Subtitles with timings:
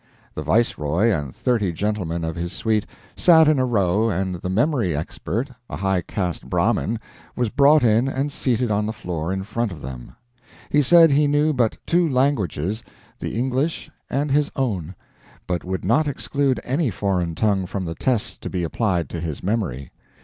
[0.33, 4.95] The Viceroy and thirty gentlemen of his suite sat in a row, and the memory
[4.97, 6.99] expert, a high caste Brahmin,
[7.35, 10.15] was brought in and seated on the floor in front of them.
[10.71, 12.81] He said he knew but two languages,
[13.19, 14.95] the English and his own,
[15.45, 19.43] but would not exclude any foreign tongue from the tests to be applied to his
[19.43, 19.91] memory.